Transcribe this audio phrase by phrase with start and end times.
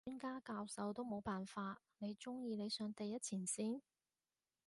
[0.03, 3.81] 專家教授都冇辦法，你中意你上第一前線？